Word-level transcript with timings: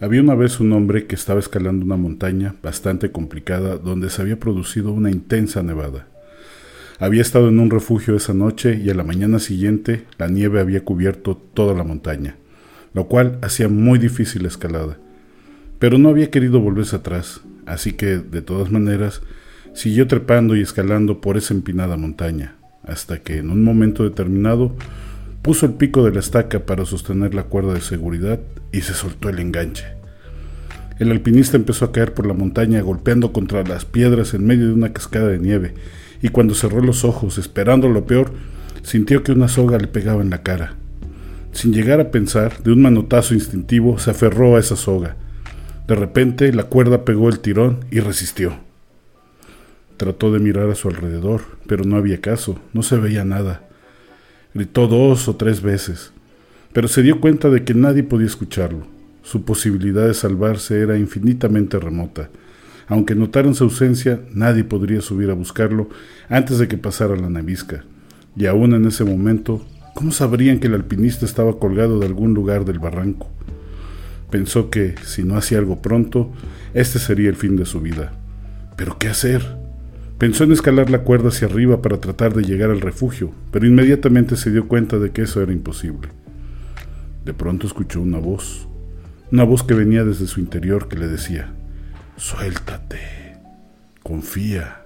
Había 0.00 0.20
una 0.20 0.36
vez 0.36 0.60
un 0.60 0.72
hombre 0.72 1.06
que 1.06 1.16
estaba 1.16 1.40
escalando 1.40 1.84
una 1.84 1.96
montaña 1.96 2.54
bastante 2.62 3.10
complicada 3.10 3.78
donde 3.78 4.10
se 4.10 4.22
había 4.22 4.38
producido 4.38 4.92
una 4.92 5.10
intensa 5.10 5.64
nevada. 5.64 6.06
Había 7.00 7.22
estado 7.22 7.48
en 7.48 7.58
un 7.58 7.68
refugio 7.68 8.14
esa 8.14 8.32
noche 8.32 8.80
y 8.80 8.90
a 8.90 8.94
la 8.94 9.02
mañana 9.02 9.40
siguiente 9.40 10.04
la 10.16 10.28
nieve 10.28 10.60
había 10.60 10.84
cubierto 10.84 11.36
toda 11.36 11.74
la 11.74 11.82
montaña, 11.82 12.36
lo 12.94 13.08
cual 13.08 13.38
hacía 13.42 13.68
muy 13.68 13.98
difícil 13.98 14.42
la 14.42 14.48
escalada. 14.48 14.98
Pero 15.80 15.98
no 15.98 16.10
había 16.10 16.30
querido 16.30 16.60
volverse 16.60 16.94
atrás, 16.94 17.40
así 17.66 17.92
que, 17.92 18.18
de 18.18 18.42
todas 18.42 18.70
maneras, 18.70 19.22
siguió 19.74 20.06
trepando 20.06 20.54
y 20.54 20.60
escalando 20.60 21.20
por 21.20 21.36
esa 21.36 21.54
empinada 21.54 21.96
montaña, 21.96 22.54
hasta 22.84 23.18
que 23.18 23.38
en 23.38 23.50
un 23.50 23.64
momento 23.64 24.04
determinado 24.04 24.76
puso 25.48 25.64
el 25.64 25.72
pico 25.72 26.04
de 26.04 26.12
la 26.12 26.20
estaca 26.20 26.66
para 26.66 26.84
sostener 26.84 27.32
la 27.32 27.44
cuerda 27.44 27.72
de 27.72 27.80
seguridad 27.80 28.38
y 28.70 28.82
se 28.82 28.92
soltó 28.92 29.30
el 29.30 29.38
enganche. 29.38 29.86
El 30.98 31.10
alpinista 31.10 31.56
empezó 31.56 31.86
a 31.86 31.90
caer 31.90 32.12
por 32.12 32.26
la 32.26 32.34
montaña 32.34 32.82
golpeando 32.82 33.32
contra 33.32 33.64
las 33.64 33.86
piedras 33.86 34.34
en 34.34 34.44
medio 34.44 34.66
de 34.66 34.74
una 34.74 34.92
cascada 34.92 35.28
de 35.28 35.38
nieve, 35.38 35.72
y 36.20 36.28
cuando 36.28 36.52
cerró 36.52 36.82
los 36.82 37.02
ojos 37.02 37.38
esperando 37.38 37.88
lo 37.88 38.04
peor, 38.04 38.30
sintió 38.82 39.22
que 39.22 39.32
una 39.32 39.48
soga 39.48 39.78
le 39.78 39.86
pegaba 39.86 40.20
en 40.20 40.28
la 40.28 40.42
cara. 40.42 40.74
Sin 41.52 41.72
llegar 41.72 41.98
a 41.98 42.10
pensar, 42.10 42.62
de 42.62 42.70
un 42.70 42.82
manotazo 42.82 43.32
instintivo 43.32 43.98
se 43.98 44.10
aferró 44.10 44.56
a 44.56 44.60
esa 44.60 44.76
soga. 44.76 45.16
De 45.86 45.94
repente 45.94 46.52
la 46.52 46.64
cuerda 46.64 47.06
pegó 47.06 47.30
el 47.30 47.40
tirón 47.40 47.86
y 47.90 48.00
resistió. 48.00 48.58
Trató 49.96 50.30
de 50.30 50.40
mirar 50.40 50.68
a 50.68 50.74
su 50.74 50.88
alrededor, 50.88 51.40
pero 51.66 51.84
no 51.84 51.96
había 51.96 52.20
caso, 52.20 52.60
no 52.74 52.82
se 52.82 52.98
veía 52.98 53.24
nada. 53.24 53.67
Gritó 54.54 54.86
dos 54.86 55.28
o 55.28 55.36
tres 55.36 55.60
veces, 55.60 56.12
pero 56.72 56.88
se 56.88 57.02
dio 57.02 57.20
cuenta 57.20 57.50
de 57.50 57.64
que 57.64 57.74
nadie 57.74 58.02
podía 58.02 58.26
escucharlo. 58.26 58.86
Su 59.22 59.42
posibilidad 59.44 60.06
de 60.06 60.14
salvarse 60.14 60.80
era 60.80 60.96
infinitamente 60.96 61.78
remota. 61.78 62.30
Aunque 62.86 63.14
notaran 63.14 63.54
su 63.54 63.64
ausencia, 63.64 64.20
nadie 64.32 64.64
podría 64.64 65.02
subir 65.02 65.30
a 65.30 65.34
buscarlo 65.34 65.90
antes 66.30 66.58
de 66.58 66.66
que 66.66 66.78
pasara 66.78 67.14
la 67.16 67.28
nevisca. 67.28 67.84
Y 68.36 68.46
aún 68.46 68.72
en 68.72 68.86
ese 68.86 69.04
momento, 69.04 69.66
¿cómo 69.94 70.12
sabrían 70.12 70.60
que 70.60 70.68
el 70.68 70.74
alpinista 70.74 71.26
estaba 71.26 71.58
colgado 71.58 71.98
de 71.98 72.06
algún 72.06 72.32
lugar 72.32 72.64
del 72.64 72.78
barranco? 72.78 73.28
Pensó 74.30 74.70
que, 74.70 74.94
si 75.04 75.24
no 75.24 75.36
hacía 75.36 75.58
algo 75.58 75.82
pronto, 75.82 76.32
este 76.72 76.98
sería 76.98 77.28
el 77.28 77.36
fin 77.36 77.56
de 77.56 77.66
su 77.66 77.80
vida. 77.82 78.12
¿Pero 78.76 78.96
qué 78.98 79.08
hacer? 79.08 79.57
Pensó 80.18 80.42
en 80.42 80.50
escalar 80.50 80.90
la 80.90 81.02
cuerda 81.02 81.28
hacia 81.28 81.46
arriba 81.46 81.80
para 81.80 82.00
tratar 82.00 82.34
de 82.34 82.42
llegar 82.42 82.70
al 82.70 82.80
refugio, 82.80 83.30
pero 83.52 83.68
inmediatamente 83.68 84.34
se 84.34 84.50
dio 84.50 84.66
cuenta 84.66 84.98
de 84.98 85.12
que 85.12 85.22
eso 85.22 85.40
era 85.40 85.52
imposible. 85.52 86.08
De 87.24 87.32
pronto 87.32 87.68
escuchó 87.68 88.00
una 88.00 88.18
voz, 88.18 88.66
una 89.30 89.44
voz 89.44 89.62
que 89.62 89.74
venía 89.74 90.04
desde 90.04 90.26
su 90.26 90.40
interior 90.40 90.88
que 90.88 90.96
le 90.96 91.06
decía, 91.06 91.54
Suéltate, 92.16 92.98
confía, 94.02 94.82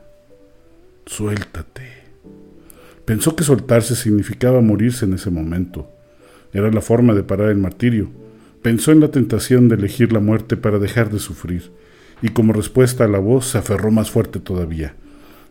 suéltate. 1.06 1.88
Pensó 3.06 3.34
que 3.34 3.42
soltarse 3.42 3.96
significaba 3.96 4.60
morirse 4.60 5.06
en 5.06 5.14
ese 5.14 5.30
momento. 5.30 5.90
Era 6.52 6.70
la 6.70 6.82
forma 6.82 7.14
de 7.14 7.22
parar 7.22 7.48
el 7.48 7.56
martirio. 7.56 8.10
Pensó 8.60 8.92
en 8.92 9.00
la 9.00 9.10
tentación 9.10 9.70
de 9.70 9.76
elegir 9.76 10.12
la 10.12 10.20
muerte 10.20 10.58
para 10.58 10.78
dejar 10.78 11.10
de 11.10 11.18
sufrir, 11.18 11.72
y 12.20 12.28
como 12.28 12.52
respuesta 12.52 13.04
a 13.04 13.08
la 13.08 13.18
voz 13.18 13.46
se 13.46 13.56
aferró 13.56 13.90
más 13.90 14.10
fuerte 14.10 14.38
todavía. 14.38 14.94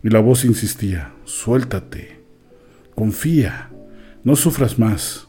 Y 0.04 0.10
la 0.10 0.20
voz 0.20 0.46
insistía, 0.46 1.14
suéltate, 1.26 2.22
confía, 2.96 3.70
no 4.24 4.36
sufras 4.36 4.80
más. 4.80 5.28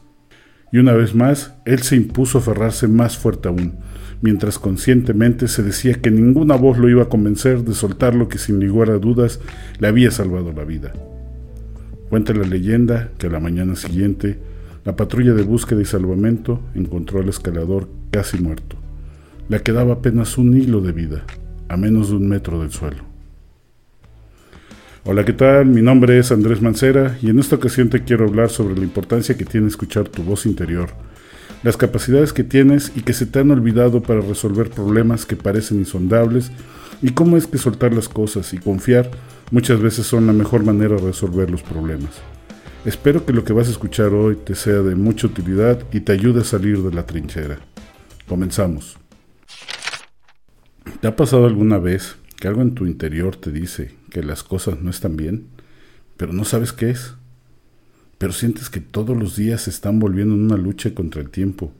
Y 0.71 0.79
una 0.79 0.93
vez 0.93 1.13
más, 1.13 1.53
él 1.65 1.79
se 1.83 1.95
impuso 1.95 2.37
a 2.37 2.41
aferrarse 2.41 2.87
más 2.87 3.17
fuerte 3.17 3.47
aún, 3.47 3.75
mientras 4.21 4.57
conscientemente 4.57 5.47
se 5.47 5.61
decía 5.61 6.01
que 6.01 6.09
ninguna 6.09 6.55
voz 6.55 6.79
lo 6.79 6.89
iba 6.89 7.03
a 7.03 7.09
convencer 7.09 7.63
de 7.63 7.75
soltar 7.75 8.15
lo 8.15 8.29
que 8.29 8.39
sin 8.39 8.65
lugar 8.65 8.89
a 8.89 8.97
dudas 8.97 9.39
le 9.79 9.87
había 9.87 10.09
salvado 10.09 10.51
la 10.53 10.63
vida. 10.63 10.93
Cuenta 12.09 12.33
la 12.33 12.47
leyenda 12.47 13.11
que 13.19 13.27
a 13.27 13.29
la 13.29 13.39
mañana 13.39 13.75
siguiente, 13.75 14.39
la 14.85 14.95
patrulla 14.95 15.33
de 15.33 15.43
búsqueda 15.43 15.81
y 15.81 15.85
salvamento 15.85 16.61
encontró 16.73 17.19
al 17.19 17.29
escalador 17.29 17.89
casi 18.11 18.39
muerto. 18.41 18.75
Le 19.49 19.61
quedaba 19.61 19.93
apenas 19.93 20.37
un 20.37 20.57
hilo 20.57 20.81
de 20.81 20.91
vida, 20.91 21.23
a 21.69 21.77
menos 21.77 22.09
de 22.09 22.15
un 22.15 22.27
metro 22.27 22.59
del 22.59 22.71
suelo. 22.71 23.12
Hola, 25.05 25.25
¿qué 25.25 25.33
tal? 25.33 25.65
Mi 25.65 25.81
nombre 25.81 26.17
es 26.17 26.31
Andrés 26.31 26.61
Mancera 26.61 27.17
y 27.21 27.29
en 27.29 27.37
esta 27.37 27.57
ocasión 27.57 27.89
te 27.89 28.05
quiero 28.05 28.25
hablar 28.25 28.49
sobre 28.49 28.77
la 28.77 28.83
importancia 28.85 29.35
que 29.35 29.43
tiene 29.43 29.67
escuchar 29.67 30.07
tu 30.07 30.23
voz 30.23 30.45
interior, 30.45 30.91
las 31.61 31.75
capacidades 31.75 32.31
que 32.31 32.45
tienes 32.45 32.93
y 32.95 33.01
que 33.01 33.11
se 33.11 33.25
te 33.25 33.39
han 33.39 33.51
olvidado 33.51 34.01
para 34.01 34.21
resolver 34.21 34.69
problemas 34.69 35.25
que 35.25 35.35
parecen 35.35 35.79
insondables 35.79 36.53
y 37.01 37.09
cómo 37.09 37.35
es 37.35 37.47
que 37.47 37.57
soltar 37.57 37.93
las 37.93 38.07
cosas 38.07 38.53
y 38.53 38.59
confiar 38.59 39.11
muchas 39.51 39.81
veces 39.81 40.05
son 40.05 40.25
la 40.25 40.31
mejor 40.31 40.63
manera 40.63 40.95
de 40.95 41.01
resolver 41.01 41.51
los 41.51 41.63
problemas. 41.63 42.21
Espero 42.85 43.25
que 43.25 43.33
lo 43.33 43.43
que 43.43 43.51
vas 43.51 43.67
a 43.67 43.71
escuchar 43.71 44.13
hoy 44.13 44.37
te 44.37 44.55
sea 44.55 44.79
de 44.83 44.95
mucha 44.95 45.27
utilidad 45.27 45.83
y 45.91 45.99
te 45.99 46.13
ayude 46.13 46.39
a 46.39 46.45
salir 46.45 46.81
de 46.81 46.93
la 46.93 47.05
trinchera. 47.05 47.59
Comenzamos. 48.25 48.97
¿Te 51.01 51.07
ha 51.09 51.15
pasado 51.17 51.45
alguna 51.45 51.77
vez 51.77 52.15
que 52.37 52.47
algo 52.47 52.61
en 52.61 52.75
tu 52.75 52.85
interior 52.85 53.35
te 53.35 53.51
dice 53.51 53.95
que 54.09 54.23
las 54.23 54.43
cosas 54.43 54.81
no 54.81 54.89
están 54.89 55.17
bien, 55.17 55.47
pero 56.17 56.33
no 56.33 56.45
sabes 56.45 56.73
qué 56.73 56.89
es. 56.89 57.15
Pero 58.17 58.33
sientes 58.33 58.69
que 58.69 58.79
todos 58.79 59.17
los 59.17 59.35
días 59.35 59.63
se 59.63 59.69
están 59.69 59.99
volviendo 59.99 60.35
en 60.35 60.43
una 60.43 60.57
lucha 60.57 60.93
contra 60.93 61.21
el 61.21 61.29
tiempo 61.29 61.73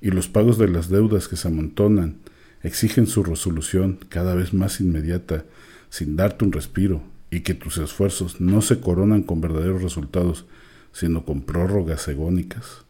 y 0.00 0.10
los 0.10 0.28
pagos 0.28 0.58
de 0.58 0.68
las 0.68 0.88
deudas 0.88 1.28
que 1.28 1.36
se 1.36 1.48
amontonan 1.48 2.16
exigen 2.62 3.06
su 3.06 3.22
resolución 3.22 3.98
cada 4.08 4.34
vez 4.34 4.52
más 4.52 4.80
inmediata 4.80 5.44
sin 5.90 6.16
darte 6.16 6.44
un 6.44 6.52
respiro 6.52 7.02
y 7.30 7.40
que 7.40 7.54
tus 7.54 7.78
esfuerzos 7.78 8.40
no 8.40 8.62
se 8.62 8.80
coronan 8.80 9.22
con 9.22 9.40
verdaderos 9.40 9.82
resultados, 9.82 10.46
sino 10.92 11.24
con 11.24 11.42
prórrogas 11.42 12.08
agónicas. 12.08 12.84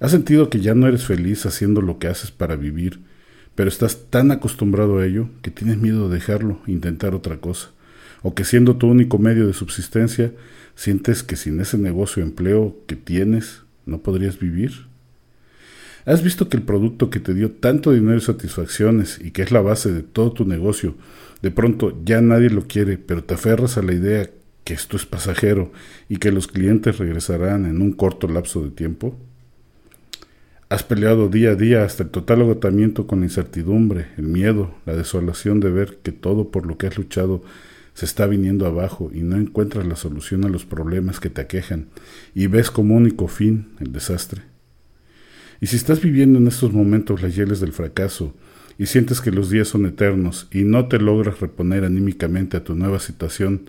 ¿Has 0.00 0.10
sentido 0.10 0.50
que 0.50 0.60
ya 0.60 0.74
no 0.74 0.86
eres 0.86 1.04
feliz 1.04 1.46
haciendo 1.46 1.80
lo 1.80 1.98
que 1.98 2.08
haces 2.08 2.30
para 2.30 2.56
vivir 2.56 3.00
pero 3.58 3.70
estás 3.70 4.04
tan 4.08 4.30
acostumbrado 4.30 4.98
a 4.98 5.04
ello 5.04 5.30
que 5.42 5.50
tienes 5.50 5.78
miedo 5.78 6.08
de 6.08 6.14
dejarlo 6.14 6.60
intentar 6.68 7.12
otra 7.16 7.38
cosa, 7.38 7.72
o 8.22 8.32
que 8.32 8.44
siendo 8.44 8.76
tu 8.76 8.86
único 8.86 9.18
medio 9.18 9.48
de 9.48 9.52
subsistencia, 9.52 10.32
sientes 10.76 11.24
que 11.24 11.34
sin 11.34 11.58
ese 11.58 11.76
negocio 11.76 12.22
o 12.22 12.26
empleo 12.26 12.76
que 12.86 12.94
tienes 12.94 13.62
no 13.84 13.98
podrías 14.00 14.38
vivir. 14.38 14.86
¿Has 16.06 16.22
visto 16.22 16.48
que 16.48 16.56
el 16.56 16.62
producto 16.62 17.10
que 17.10 17.18
te 17.18 17.34
dio 17.34 17.50
tanto 17.50 17.90
dinero 17.90 18.18
y 18.18 18.20
satisfacciones 18.20 19.18
y 19.20 19.32
que 19.32 19.42
es 19.42 19.50
la 19.50 19.60
base 19.60 19.92
de 19.92 20.04
todo 20.04 20.30
tu 20.30 20.44
negocio, 20.44 20.94
de 21.42 21.50
pronto 21.50 22.00
ya 22.04 22.20
nadie 22.20 22.50
lo 22.50 22.68
quiere, 22.68 22.96
pero 22.96 23.24
te 23.24 23.34
aferras 23.34 23.76
a 23.76 23.82
la 23.82 23.92
idea 23.92 24.30
que 24.62 24.74
esto 24.74 24.96
es 24.96 25.04
pasajero 25.04 25.72
y 26.08 26.18
que 26.18 26.30
los 26.30 26.46
clientes 26.46 26.98
regresarán 26.98 27.66
en 27.66 27.82
un 27.82 27.90
corto 27.90 28.28
lapso 28.28 28.62
de 28.62 28.70
tiempo? 28.70 29.18
Has 30.70 30.82
peleado 30.82 31.30
día 31.30 31.52
a 31.52 31.54
día 31.54 31.82
hasta 31.82 32.02
el 32.02 32.10
total 32.10 32.42
agotamiento 32.42 33.06
con 33.06 33.20
la 33.20 33.26
incertidumbre, 33.26 34.08
el 34.18 34.24
miedo, 34.24 34.74
la 34.84 34.94
desolación 34.94 35.60
de 35.60 35.70
ver 35.70 35.98
que 36.02 36.12
todo 36.12 36.50
por 36.50 36.66
lo 36.66 36.76
que 36.76 36.86
has 36.86 36.98
luchado 36.98 37.42
se 37.94 38.04
está 38.04 38.26
viniendo 38.26 38.66
abajo 38.66 39.10
y 39.14 39.22
no 39.22 39.36
encuentras 39.36 39.86
la 39.86 39.96
solución 39.96 40.44
a 40.44 40.50
los 40.50 40.66
problemas 40.66 41.20
que 41.20 41.30
te 41.30 41.40
aquejan 41.40 41.86
y 42.34 42.48
ves 42.48 42.70
como 42.70 42.96
único 42.96 43.28
fin 43.28 43.68
el 43.80 43.92
desastre. 43.92 44.42
Y 45.58 45.68
si 45.68 45.76
estás 45.76 46.02
viviendo 46.02 46.38
en 46.38 46.46
estos 46.46 46.70
momentos 46.74 47.22
las 47.22 47.34
hieles 47.34 47.60
del 47.60 47.72
fracaso 47.72 48.34
y 48.76 48.86
sientes 48.86 49.22
que 49.22 49.32
los 49.32 49.48
días 49.48 49.68
son 49.68 49.86
eternos 49.86 50.48
y 50.52 50.64
no 50.64 50.86
te 50.86 50.98
logras 50.98 51.40
reponer 51.40 51.84
anímicamente 51.84 52.58
a 52.58 52.64
tu 52.64 52.74
nueva 52.74 53.00
situación 53.00 53.62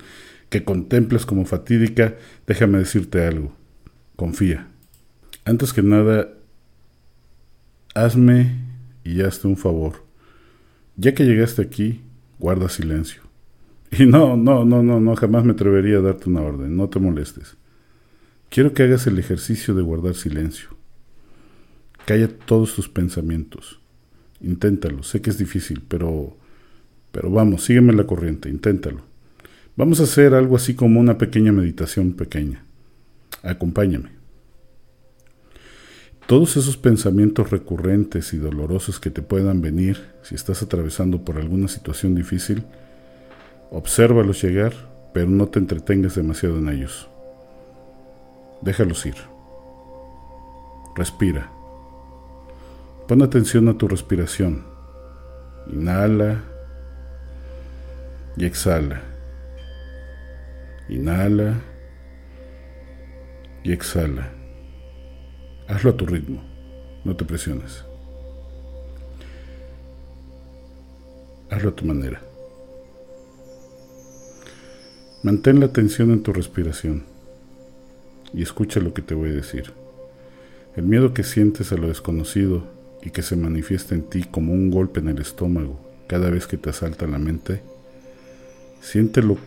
que 0.49 0.65
contemplas 0.65 1.25
como 1.25 1.45
fatídica, 1.45 2.17
déjame 2.45 2.79
decirte 2.79 3.25
algo. 3.25 3.55
Confía. 4.17 4.67
Antes 5.45 5.71
que 5.71 5.81
nada, 5.81 6.27
hazme 8.03 8.55
y 9.03 9.21
hazte 9.21 9.47
un 9.47 9.57
favor. 9.57 10.05
Ya 10.95 11.13
que 11.13 11.25
llegaste 11.25 11.61
aquí, 11.61 12.01
guarda 12.39 12.69
silencio. 12.69 13.21
Y 13.91 14.05
no, 14.05 14.37
no, 14.37 14.65
no, 14.65 14.83
no, 14.83 14.99
no, 14.99 15.15
jamás 15.15 15.43
me 15.43 15.53
atrevería 15.53 15.97
a 15.97 16.01
darte 16.01 16.29
una 16.29 16.41
orden, 16.41 16.77
no 16.77 16.89
te 16.89 16.99
molestes. 16.99 17.57
Quiero 18.49 18.73
que 18.73 18.83
hagas 18.83 19.07
el 19.07 19.17
ejercicio 19.17 19.73
de 19.73 19.81
guardar 19.81 20.13
silencio. 20.13 20.69
Calla 22.05 22.27
todos 22.27 22.75
tus 22.75 22.87
pensamientos. 22.87 23.79
Inténtalo, 24.41 25.01
sé 25.01 25.21
que 25.21 25.31
es 25.31 25.39
difícil, 25.39 25.81
pero 25.87 26.37
pero 27.11 27.31
vamos, 27.31 27.63
sígueme 27.63 27.93
la 27.93 28.05
corriente, 28.05 28.49
inténtalo. 28.49 29.01
Vamos 29.75 29.99
a 29.99 30.03
hacer 30.03 30.33
algo 30.33 30.55
así 30.55 30.75
como 30.75 30.99
una 30.99 31.17
pequeña 31.17 31.51
meditación 31.51 32.13
pequeña. 32.13 32.63
Acompáñame. 33.43 34.18
Todos 36.29 36.57
esos 36.57 36.77
pensamientos 36.77 37.49
recurrentes 37.49 38.35
y 38.35 38.37
dolorosos 38.37 38.99
que 38.99 39.09
te 39.09 39.23
puedan 39.23 39.63
venir 39.63 40.13
si 40.21 40.35
estás 40.35 40.61
atravesando 40.61 41.25
por 41.25 41.39
alguna 41.39 41.67
situación 41.67 42.13
difícil, 42.13 42.65
obsérvalos 43.71 44.39
llegar, 44.43 44.73
pero 45.11 45.27
no 45.27 45.47
te 45.47 45.57
entretengas 45.57 46.13
demasiado 46.13 46.59
en 46.59 46.69
ellos. 46.69 47.09
Déjalos 48.61 49.07
ir. 49.07 49.15
Respira. 50.95 51.51
Pon 53.07 53.23
atención 53.23 53.67
a 53.67 53.75
tu 53.75 53.87
respiración. 53.87 54.65
Inhala 55.73 56.43
y 58.37 58.45
exhala. 58.45 59.01
Inhala 60.89 61.55
y 63.63 63.71
exhala. 63.71 64.38
Hazlo 65.69 65.91
a 65.91 65.97
tu 65.97 66.07
ritmo, 66.07 66.41
no 67.05 67.15
te 67.15 67.25
presiones. 67.25 67.85
Hazlo 71.51 71.69
a 71.69 71.75
tu 71.75 71.85
manera. 71.85 72.23
Mantén 75.21 75.59
la 75.59 75.67
atención 75.67 76.09
en 76.09 76.23
tu 76.23 76.33
respiración 76.33 77.05
y 78.33 78.41
escucha 78.41 78.79
lo 78.79 78.95
que 78.95 79.03
te 79.03 79.13
voy 79.13 79.29
a 79.29 79.33
decir. 79.33 79.71
El 80.75 80.85
miedo 80.85 81.13
que 81.13 81.23
sientes 81.23 81.71
a 81.71 81.77
lo 81.77 81.87
desconocido 81.87 82.63
y 83.03 83.11
que 83.11 83.21
se 83.21 83.35
manifiesta 83.35 83.93
en 83.93 84.09
ti 84.09 84.23
como 84.23 84.53
un 84.53 84.71
golpe 84.71 85.01
en 85.01 85.09
el 85.09 85.19
estómago 85.19 85.79
cada 86.07 86.31
vez 86.31 86.47
que 86.47 86.57
te 86.57 86.71
asalta 86.71 87.05
la 87.05 87.19
mente, 87.19 87.61
siéntelo 88.81 89.37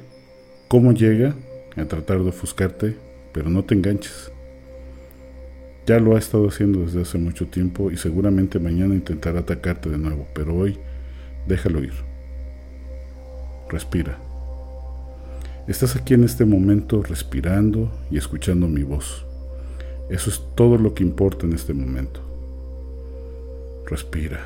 cómo 0.69 0.93
llega 0.93 1.35
a 1.75 1.85
tratar 1.87 2.23
de 2.23 2.29
ofuscarte, 2.29 2.97
pero 3.33 3.51
no 3.51 3.65
te 3.65 3.75
enganches. 3.75 4.32
Ya 5.87 5.99
lo 5.99 6.15
ha 6.15 6.19
estado 6.19 6.49
haciendo 6.49 6.81
desde 6.81 7.03
hace 7.03 7.19
mucho 7.19 7.49
tiempo 7.49 7.91
y 7.91 7.97
seguramente 7.97 8.61
mañana 8.61 8.95
intentará 8.95 9.41
atacarte 9.41 9.91
de 9.91 9.99
nuevo, 9.99 10.27
pero 10.33 10.55
hoy 10.55 10.79
déjalo 11.47 11.83
ir. 11.83 11.95
Respira. 13.69 14.19
Estás 15.67 15.97
aquí 15.97 16.15
en 16.15 16.25
este 16.25 16.45
momento 16.45 17.03
respirando 17.03 17.91
y 18.11 18.19
escuchando 18.19 18.69
mi 18.69 18.83
voz. 18.83 19.27
Eso 20.09 20.31
es 20.31 20.43
todo 20.55 20.77
lo 20.77 20.95
que 20.95 21.03
importa 21.03 21.47
en 21.47 21.53
este 21.53 21.73
momento. 21.73 22.21
Respira. 23.87 24.41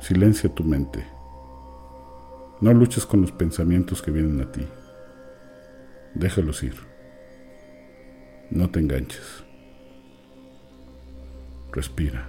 Silencia 0.00 0.52
tu 0.52 0.64
mente. 0.64 1.04
No 2.60 2.72
luches 2.72 3.06
con 3.06 3.20
los 3.20 3.30
pensamientos 3.30 4.02
que 4.02 4.10
vienen 4.10 4.40
a 4.40 4.50
ti. 4.50 4.66
Déjalos 6.14 6.62
ir. 6.62 6.74
No 8.50 8.70
te 8.70 8.80
enganches. 8.80 9.43
Respira. 11.74 12.28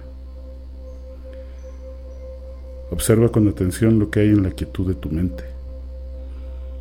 Observa 2.90 3.30
con 3.30 3.46
atención 3.46 4.00
lo 4.00 4.10
que 4.10 4.18
hay 4.18 4.30
en 4.30 4.42
la 4.42 4.50
quietud 4.50 4.88
de 4.88 4.96
tu 4.96 5.08
mente. 5.08 5.44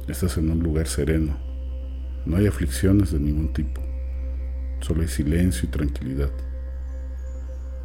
Estás 0.08 0.38
en 0.38 0.50
un 0.50 0.64
lugar 0.64 0.88
sereno. 0.88 1.38
No 2.26 2.38
hay 2.38 2.48
aflicciones 2.48 3.12
de 3.12 3.20
ningún 3.20 3.54
tipo. 3.54 3.82
Solo 4.82 5.04
hay 5.04 5.08
silencio 5.08 5.70
y 5.70 5.72
tranquilidad. 5.72 6.32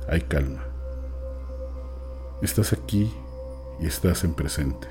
Hay 0.08 0.22
calma. 0.22 0.64
Estás 2.40 2.72
aquí 2.72 3.12
y 3.80 3.86
estás 3.86 4.24
en 4.24 4.32
presente. 4.32 4.88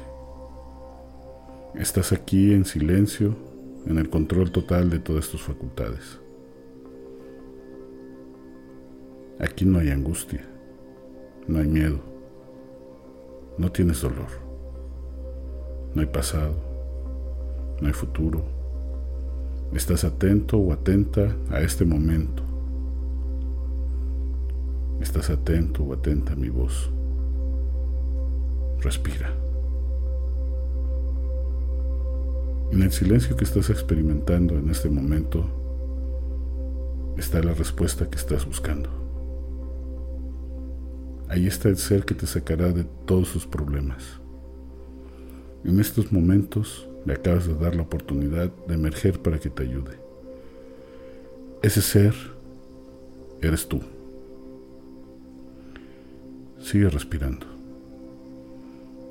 Estás 1.73 2.11
aquí 2.11 2.53
en 2.53 2.63
silencio, 2.63 3.35
en 3.87 3.97
el 3.97 4.11
control 4.11 4.51
total 4.51 4.91
de 4.91 4.99
todas 4.99 5.29
tus 5.29 5.41
facultades. 5.41 6.19
Aquí 9.39 9.63
no 9.63 9.79
hay 9.79 9.89
angustia, 9.89 10.45
no 11.47 11.59
hay 11.59 11.67
miedo, 11.67 11.99
no 13.57 13.71
tienes 13.71 14.01
dolor, 14.01 14.27
no 15.95 16.01
hay 16.01 16.07
pasado, 16.07 16.55
no 17.79 17.87
hay 17.87 17.93
futuro. 17.93 18.43
Estás 19.73 20.03
atento 20.03 20.57
o 20.57 20.73
atenta 20.73 21.33
a 21.51 21.61
este 21.61 21.85
momento. 21.85 22.43
Estás 24.99 25.29
atento 25.29 25.83
o 25.83 25.93
atenta 25.93 26.33
a 26.33 26.35
mi 26.35 26.49
voz. 26.49 26.89
Respira. 28.81 29.33
En 32.71 32.81
el 32.81 32.91
silencio 32.91 33.37
que 33.37 33.45
estás 33.45 33.69
experimentando 33.69 34.55
en 34.57 34.69
este 34.69 34.89
momento 34.89 35.45
está 37.17 37.41
la 37.41 37.53
respuesta 37.53 38.09
que 38.09 38.17
estás 38.17 38.45
buscando. 38.45 38.98
Ahí 41.29 41.45
está 41.45 41.69
el 41.69 41.77
ser 41.77 42.05
que 42.05 42.15
te 42.15 42.25
sacará 42.25 42.71
de 42.71 42.85
todos 43.05 43.27
sus 43.27 43.45
problemas. 43.45 44.19
En 45.63 45.79
estos 45.79 46.11
momentos 46.11 46.89
le 47.05 47.13
acabas 47.13 47.45
de 47.45 47.53
dar 47.53 47.75
la 47.75 47.83
oportunidad 47.83 48.51
de 48.67 48.73
emerger 48.73 49.21
para 49.21 49.39
que 49.39 49.51
te 49.51 49.61
ayude. 49.61 49.99
Ese 51.61 51.83
ser 51.83 52.15
eres 53.41 53.67
tú. 53.67 53.79
Sigue 56.59 56.89
respirando. 56.89 57.45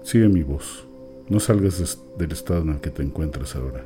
Sigue 0.03 0.29
mi 0.29 0.43
voz. 0.43 0.87
No 1.29 1.39
salgas 1.39 2.01
del 2.19 2.33
estado 2.33 2.63
en 2.63 2.71
el 2.71 2.81
que 2.81 2.91
te 2.91 3.03
encuentras 3.03 3.55
ahora. 3.55 3.85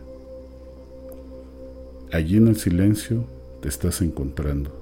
Allí 2.12 2.38
en 2.38 2.48
el 2.48 2.56
silencio 2.56 3.24
te 3.60 3.68
estás 3.68 4.00
encontrando. 4.00 4.81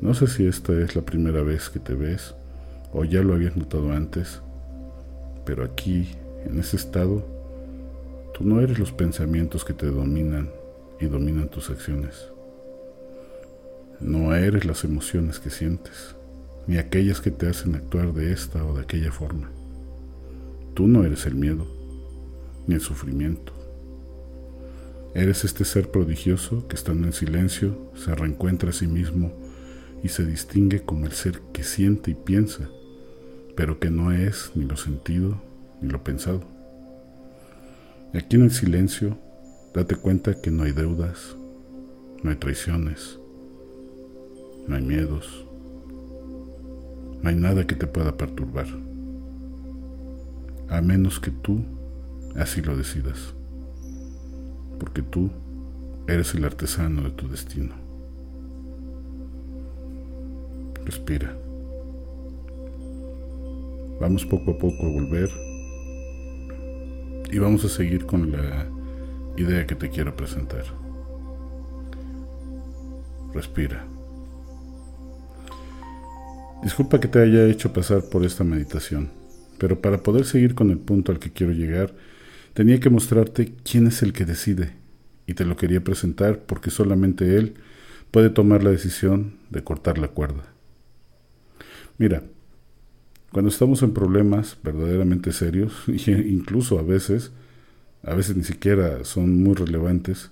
No 0.00 0.12
sé 0.12 0.26
si 0.26 0.46
esta 0.46 0.78
es 0.78 0.94
la 0.94 1.02
primera 1.02 1.42
vez 1.42 1.70
que 1.70 1.80
te 1.80 1.94
ves 1.94 2.34
o 2.92 3.04
ya 3.04 3.22
lo 3.22 3.34
habías 3.34 3.56
notado 3.56 3.92
antes, 3.92 4.40
pero 5.44 5.64
aquí, 5.64 6.08
en 6.44 6.58
ese 6.58 6.76
estado, 6.76 7.26
tú 8.34 8.44
no 8.44 8.60
eres 8.60 8.78
los 8.78 8.92
pensamientos 8.92 9.64
que 9.64 9.72
te 9.72 9.86
dominan 9.86 10.50
y 11.00 11.06
dominan 11.06 11.48
tus 11.48 11.70
acciones. 11.70 12.28
No 14.00 14.34
eres 14.34 14.66
las 14.66 14.84
emociones 14.84 15.38
que 15.38 15.50
sientes, 15.50 16.14
ni 16.66 16.76
aquellas 16.76 17.20
que 17.20 17.30
te 17.30 17.48
hacen 17.48 17.74
actuar 17.74 18.12
de 18.12 18.32
esta 18.32 18.64
o 18.64 18.74
de 18.74 18.82
aquella 18.82 19.12
forma. 19.12 19.50
Tú 20.74 20.86
no 20.88 21.04
eres 21.04 21.24
el 21.24 21.36
miedo, 21.36 21.66
ni 22.66 22.74
el 22.74 22.82
sufrimiento. 22.82 23.52
Eres 25.14 25.44
este 25.44 25.64
ser 25.64 25.90
prodigioso 25.90 26.68
que 26.68 26.76
estando 26.76 27.06
en 27.06 27.14
silencio 27.14 27.90
se 27.94 28.14
reencuentra 28.14 28.68
a 28.68 28.74
sí 28.74 28.86
mismo 28.86 29.45
y 30.02 30.08
se 30.08 30.24
distingue 30.24 30.82
como 30.82 31.06
el 31.06 31.12
ser 31.12 31.40
que 31.52 31.62
siente 31.62 32.10
y 32.10 32.14
piensa, 32.14 32.68
pero 33.56 33.78
que 33.78 33.90
no 33.90 34.12
es 34.12 34.52
ni 34.54 34.64
lo 34.64 34.76
sentido 34.76 35.40
ni 35.80 35.88
lo 35.88 36.02
pensado. 36.04 36.42
Aquí 38.14 38.36
en 38.36 38.44
el 38.44 38.50
silencio, 38.50 39.18
date 39.74 39.96
cuenta 39.96 40.40
que 40.40 40.50
no 40.50 40.62
hay 40.62 40.72
deudas, 40.72 41.36
no 42.22 42.30
hay 42.30 42.36
traiciones, 42.36 43.18
no 44.66 44.76
hay 44.76 44.82
miedos, 44.82 45.46
no 47.22 47.28
hay 47.28 47.36
nada 47.36 47.66
que 47.66 47.74
te 47.74 47.86
pueda 47.86 48.16
perturbar, 48.16 48.66
a 50.68 50.80
menos 50.80 51.20
que 51.20 51.30
tú 51.30 51.64
así 52.36 52.62
lo 52.62 52.76
decidas, 52.76 53.34
porque 54.78 55.02
tú 55.02 55.30
eres 56.08 56.34
el 56.34 56.44
artesano 56.44 57.02
de 57.02 57.10
tu 57.10 57.28
destino. 57.28 57.85
Respira. 60.86 61.36
Vamos 64.00 64.24
poco 64.24 64.52
a 64.52 64.56
poco 64.56 64.86
a 64.86 64.88
volver 64.88 65.28
y 67.28 67.38
vamos 67.40 67.64
a 67.64 67.68
seguir 67.68 68.06
con 68.06 68.30
la 68.30 68.68
idea 69.36 69.66
que 69.66 69.74
te 69.74 69.90
quiero 69.90 70.14
presentar. 70.14 70.62
Respira. 73.34 73.84
Disculpa 76.62 77.00
que 77.00 77.08
te 77.08 77.18
haya 77.18 77.46
hecho 77.46 77.72
pasar 77.72 78.02
por 78.04 78.24
esta 78.24 78.44
meditación, 78.44 79.10
pero 79.58 79.80
para 79.80 80.04
poder 80.04 80.24
seguir 80.24 80.54
con 80.54 80.70
el 80.70 80.78
punto 80.78 81.10
al 81.10 81.18
que 81.18 81.32
quiero 81.32 81.52
llegar, 81.52 81.94
tenía 82.54 82.78
que 82.78 82.90
mostrarte 82.90 83.54
quién 83.64 83.88
es 83.88 84.04
el 84.04 84.12
que 84.12 84.24
decide, 84.24 84.74
y 85.26 85.34
te 85.34 85.44
lo 85.44 85.56
quería 85.56 85.82
presentar 85.82 86.44
porque 86.46 86.70
solamente 86.70 87.36
él 87.36 87.54
puede 88.12 88.30
tomar 88.30 88.62
la 88.62 88.70
decisión 88.70 89.38
de 89.50 89.64
cortar 89.64 89.98
la 89.98 90.08
cuerda. 90.08 90.55
Mira, 91.98 92.22
cuando 93.32 93.48
estamos 93.50 93.82
en 93.82 93.92
problemas 93.92 94.56
verdaderamente 94.62 95.32
serios, 95.32 95.72
incluso 95.86 96.78
a 96.78 96.82
veces, 96.82 97.32
a 98.02 98.14
veces 98.14 98.36
ni 98.36 98.44
siquiera 98.44 99.04
son 99.04 99.42
muy 99.42 99.54
relevantes, 99.54 100.30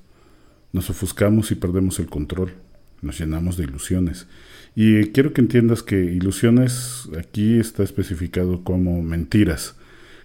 nos 0.72 0.90
ofuscamos 0.90 1.50
y 1.50 1.54
perdemos 1.54 1.98
el 1.98 2.06
control, 2.06 2.52
nos 3.00 3.18
llenamos 3.18 3.56
de 3.56 3.64
ilusiones. 3.64 4.26
Y 4.74 5.04
quiero 5.12 5.32
que 5.32 5.40
entiendas 5.40 5.82
que 5.82 6.02
ilusiones 6.02 7.08
aquí 7.18 7.58
está 7.58 7.82
especificado 7.82 8.64
como 8.64 9.02
mentiras, 9.02 9.76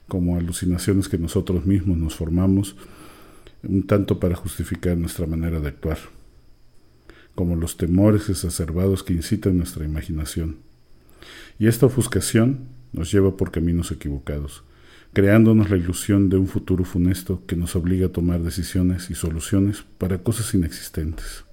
como 0.08 0.38
alucinaciones 0.38 1.08
que 1.08 1.17
nosotros 1.17 1.65
mismos 1.65 1.98
nos 1.98 2.15
formamos, 2.15 2.75
un 3.63 3.86
tanto 3.86 4.19
para 4.19 4.36
justificar 4.36 4.98
nuestra 4.98 5.27
manera 5.27 5.60
de 5.60 5.67
actuar, 5.67 6.00
como 7.36 7.55
los 7.55 7.77
temores 7.77 8.29
exacerbados 8.29 9.03
que 9.03 9.13
incitan 9.13 9.58
nuestra 9.58 9.86
imaginación. 9.86 10.68
Y 11.59 11.67
esta 11.67 11.87
ofuscación 11.87 12.69
nos 12.93 13.11
lleva 13.11 13.35
por 13.35 13.51
caminos 13.51 13.91
equivocados, 13.91 14.63
creándonos 15.11 15.69
la 15.69 15.75
ilusión 15.75 16.29
de 16.29 16.37
un 16.37 16.47
futuro 16.47 16.85
funesto 16.85 17.43
que 17.45 17.57
nos 17.57 17.75
obliga 17.75 18.07
a 18.07 18.11
tomar 18.11 18.41
decisiones 18.41 19.09
y 19.09 19.15
soluciones 19.15 19.83
para 19.97 20.19
cosas 20.19 20.53
inexistentes. 20.53 21.43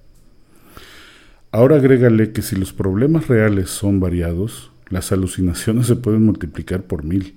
Ahora 1.51 1.75
agrégale 1.75 2.31
que 2.31 2.41
si 2.41 2.55
los 2.55 2.71
problemas 2.71 3.27
reales 3.27 3.69
son 3.69 3.99
variados, 3.99 4.71
las 4.89 5.11
alucinaciones 5.11 5.87
se 5.87 5.97
pueden 5.97 6.23
multiplicar 6.23 6.83
por 6.83 7.03
mil. 7.03 7.35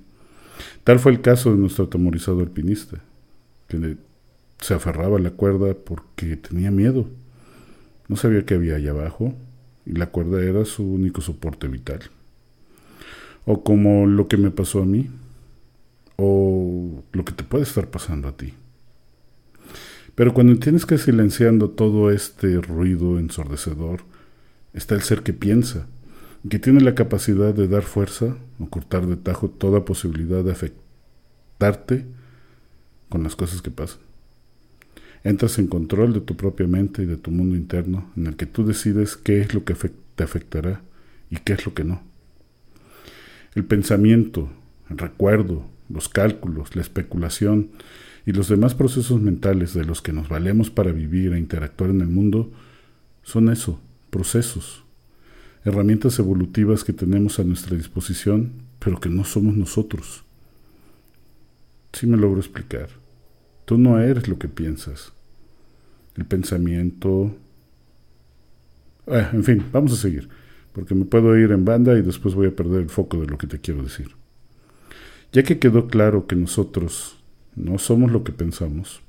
Tal 0.85 1.01
fue 1.01 1.11
el 1.11 1.21
caso 1.21 1.51
de 1.51 1.59
nuestro 1.59 1.87
atemorizado 1.87 2.41
alpinista, 2.41 3.01
que 3.67 3.97
se 4.61 4.75
aferraba 4.75 5.17
a 5.17 5.21
la 5.21 5.31
cuerda 5.31 5.75
porque 5.75 6.37
tenía 6.37 6.71
miedo. 6.71 7.09
No 8.07 8.17
sabía 8.17 8.45
qué 8.47 8.55
había 8.55 8.77
allá 8.77 8.91
abajo 8.93 9.35
y 9.87 9.93
la 9.93 10.07
cuerda 10.07 10.43
era 10.43 10.65
su 10.65 10.85
único 10.85 11.21
soporte 11.21 11.67
vital. 11.67 12.01
O 13.45 13.63
como 13.65 14.07
lo 14.07 14.29
que 14.29 14.37
me 14.37 14.51
pasó 14.51 14.83
a 14.83 14.87
mí, 14.87 15.09
o 16.17 17.03
lo 17.13 17.25
que 17.25 17.33
te 17.33 17.45
puede 17.45 17.65
estar 17.65 17.89
pasando 17.89 18.29
a 18.29 18.37
ti. 18.37 18.55
Pero 20.15 20.35
cuando 20.35 20.59
tienes 20.59 20.85
que 20.85 20.99
silenciando 20.99 21.71
todo 21.71 22.11
este 22.11 22.61
ruido 22.61 23.19
ensordecedor, 23.19 24.03
está 24.75 24.95
el 24.95 25.03
ser 25.03 25.23
que 25.23 25.33
piensa, 25.33 25.87
que 26.49 26.59
tiene 26.59 26.81
la 26.81 26.95
capacidad 26.95 27.55
de 27.55 27.69
dar 27.69 27.83
fuerza 27.83 28.37
o 28.59 28.69
cortar 28.69 29.07
de 29.07 29.17
tajo 29.17 29.49
toda 29.49 29.85
posibilidad 29.85 30.45
de 30.45 30.53
afectarte 30.53 32.07
con 33.09 33.23
las 33.23 33.37
cosas 33.37 33.63
que 33.63 33.71
pasan. 33.71 34.01
Entras 35.25 35.59
en 35.59 35.67
control 35.67 36.13
de 36.13 36.21
tu 36.21 36.37
propia 36.37 36.67
mente 36.67 37.03
y 37.03 37.07
de 37.07 37.17
tu 37.17 37.31
mundo 37.31 37.57
interno, 37.57 38.11
en 38.17 38.27
el 38.27 38.37
que 38.37 38.47
tú 38.47 38.65
decides 38.65 39.17
qué 39.17 39.41
es 39.41 39.55
lo 39.55 39.65
que 39.65 39.75
te 40.17 40.25
afectará 40.25 40.83
y 41.31 41.37
qué 41.37 41.55
es 41.55 41.67
lo 41.67 41.75
que 41.75 41.85
no. 41.85 42.10
El 43.55 43.65
pensamiento, 43.65 44.49
el 44.89 44.99
recuerdo, 44.99 45.67
los 45.89 46.09
cálculos, 46.09 46.77
la 46.77 46.83
especulación 46.83 47.71
y 48.25 48.33
los 48.33 48.49
demás 48.49 48.75
procesos 48.75 49.21
mentales 49.21 49.75
de 49.75 49.85
los 49.85 50.03
que 50.03 50.13
nos 50.13 50.29
valemos 50.29 50.71
para 50.71 50.93
vivir 50.93 51.33
e 51.33 51.39
interactuar 51.39 51.91
en 51.91 52.01
el 52.01 52.09
mundo 52.09 52.51
son 53.23 53.51
eso, 53.51 53.81
procesos, 54.11 54.85
herramientas 55.65 56.19
evolutivas 56.19 56.85
que 56.85 56.93
tenemos 56.93 57.39
a 57.39 57.45
nuestra 57.45 57.77
disposición, 57.77 58.53
pero 58.79 59.01
que 59.01 59.09
no 59.09 59.25
somos 59.25 59.57
nosotros. 59.57 60.25
Si 61.93 62.07
me 62.07 62.17
logro 62.17 62.41
explicar. 62.41 62.89
Tú 63.65 63.79
no 63.79 64.01
eres 64.01 64.27
lo 64.27 64.39
que 64.39 64.49
piensas. 64.49 65.13
El 66.17 66.25
pensamiento... 66.25 67.37
Ah, 69.07 69.31
en 69.33 69.45
fin, 69.45 69.65
vamos 69.73 69.93
a 69.93 69.97
seguir, 69.97 70.29
porque 70.73 70.95
me 70.95 71.05
puedo 71.05 71.37
ir 71.37 71.53
en 71.53 71.65
banda 71.65 71.99
y 71.99 72.03
después 72.03 72.35
voy 72.35 72.49
a 72.49 72.57
perder 72.57 72.83
el 72.83 72.91
foco 72.91 73.21
de 73.21 73.27
lo 73.27 73.39
que 73.39 73.47
te 73.47 73.59
quiero 73.59 73.83
decir. 73.83 74.11
Ya 75.33 75.43
que 75.43 75.59
quedó 75.59 75.87
claro 75.87 76.27
que 76.27 76.37
nosotros 76.37 77.19
no 77.57 77.79
somos 77.79 78.11
lo 78.11 78.25
que 78.25 78.33
pensamos, 78.33 79.03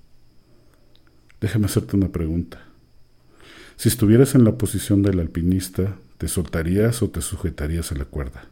déjame 1.39 1.65
hacerte 1.65 1.95
una 1.95 2.09
pregunta. 2.09 2.63
Si 3.75 3.89
estuvieras 3.89 4.35
en 4.35 4.43
la 4.43 4.57
posición 4.57 5.01
del 5.01 5.19
alpinista, 5.19 5.97
¿te 6.17 6.27
soltarías 6.27 7.01
o 7.01 7.09
te 7.09 7.21
sujetarías 7.21 7.91
a 7.91 7.95
la 7.95 8.05
cuerda? 8.05 8.45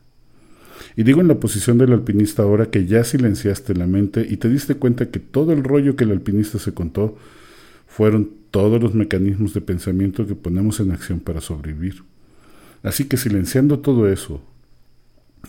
Y 0.96 1.04
digo 1.04 1.22
en 1.22 1.28
la 1.28 1.40
posición 1.40 1.78
del 1.78 1.94
alpinista 1.94 2.44
ahora 2.44 2.72
que 2.72 2.86
ya 2.86 3.04
silenciaste 3.04 3.76
la 3.76 3.86
mente 3.86 4.26
y 4.28 4.38
te 4.38 4.50
diste 4.50 4.76
cuenta 4.76 5.10
que 5.12 5.20
todo 5.20 5.54
el 5.54 5.64
rollo 5.64 5.96
que 5.96 6.06
el 6.06 6.12
alpinista 6.12 6.58
se 6.58 6.74
contó 6.74 7.18
fueron 7.88 8.32
todos 8.52 8.82
los 8.82 8.96
mecanismos 8.96 9.54
de 9.54 9.62
pensamiento 9.62 10.26
que 10.26 10.36
ponemos 10.36 10.80
en 10.80 10.92
acción 10.92 11.20
para 11.20 11.42
sobrevivir. 11.42 12.04
Así 12.84 13.06
que 13.06 13.18
silenciando 13.18 13.80
todo 13.80 14.10
eso 14.10 14.42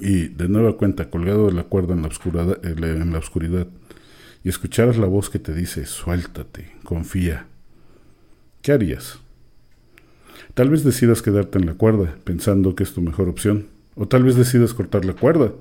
y 0.01 0.29
de 0.29 0.49
nueva 0.49 0.77
cuenta 0.77 1.11
colgado 1.11 1.47
de 1.47 1.53
la 1.53 1.65
cuerda 1.65 1.95
en 1.95 2.03
la, 2.03 2.09
oscuridad, 2.09 2.65
en 2.65 3.13
la 3.13 3.19
oscuridad 3.19 3.67
y 4.43 4.49
escucharas 4.49 4.97
la 4.97 5.07
voz 5.07 5.31
que 5.31 5.39
te 5.39 5.55
dice 5.55 5.87
suéltate, 5.87 6.73
confía, 6.85 7.47
¿qué 8.63 8.73
harías? 8.73 9.19
Tal 10.55 10.71
vez 10.71 10.85
decidas 10.85 11.23
quedarte 11.23 11.59
en 11.59 11.67
la 11.67 11.75
cuerda, 11.75 12.17
pensando 12.25 12.75
que 12.75 12.83
es 12.83 12.93
tu 12.93 13.01
mejor 13.01 13.29
opción. 13.29 13.69
O 13.95 14.09
tal 14.09 14.25
vez 14.25 14.37
decidas 14.37 14.75
cortar 14.75 15.05
la 15.05 15.13
cuerda, 15.13 15.53